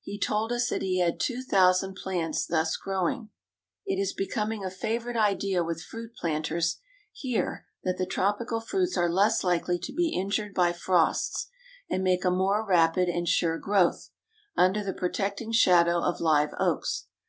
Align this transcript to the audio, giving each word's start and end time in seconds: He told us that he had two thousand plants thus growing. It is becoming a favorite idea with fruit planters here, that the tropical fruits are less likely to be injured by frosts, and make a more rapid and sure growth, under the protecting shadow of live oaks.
He 0.00 0.18
told 0.18 0.50
us 0.50 0.68
that 0.68 0.82
he 0.82 0.98
had 0.98 1.20
two 1.20 1.42
thousand 1.44 1.94
plants 1.94 2.44
thus 2.44 2.76
growing. 2.76 3.30
It 3.86 4.00
is 4.00 4.12
becoming 4.12 4.64
a 4.64 4.68
favorite 4.68 5.16
idea 5.16 5.62
with 5.62 5.80
fruit 5.80 6.16
planters 6.16 6.80
here, 7.12 7.66
that 7.84 7.96
the 7.96 8.04
tropical 8.04 8.60
fruits 8.60 8.96
are 8.98 9.08
less 9.08 9.44
likely 9.44 9.78
to 9.78 9.92
be 9.92 10.08
injured 10.12 10.54
by 10.54 10.72
frosts, 10.72 11.46
and 11.88 12.02
make 12.02 12.24
a 12.24 12.32
more 12.32 12.66
rapid 12.66 13.08
and 13.08 13.28
sure 13.28 13.58
growth, 13.58 14.10
under 14.56 14.82
the 14.82 14.92
protecting 14.92 15.52
shadow 15.52 16.00
of 16.00 16.18
live 16.20 16.50
oaks. 16.58 17.06